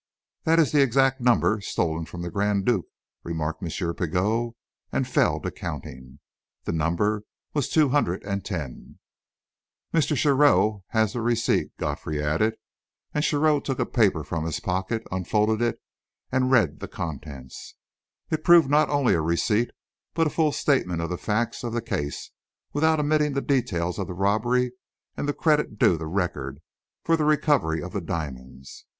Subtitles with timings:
[0.45, 2.87] "That is the exact number stolen from the Grand Duke,"
[3.23, 3.69] remarked M.
[3.93, 4.53] Pigot,
[4.91, 6.17] and fell to counting.
[6.63, 7.21] The number
[7.53, 8.97] was two hundred and ten.
[9.93, 10.17] "Mr.
[10.17, 12.55] Shearrow has the receipt," Godfrey added,
[13.13, 15.79] and Shearrow took a paper from his pocket, unfolded it,
[16.31, 17.75] and read the contents.
[18.31, 19.69] It proved to be not only a receipt,
[20.15, 22.31] but a full statement of the facts of the case,
[22.73, 24.71] without omitting the details of the robbery
[25.15, 26.59] and the credit due the Record
[27.03, 28.87] for the recovery of the diamonds.